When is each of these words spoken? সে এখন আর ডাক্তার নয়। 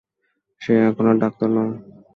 সে 0.61 0.73
এখন 0.87 1.05
আর 1.07 1.17
ডাক্তার 1.17 1.49
নয়। 1.49 1.73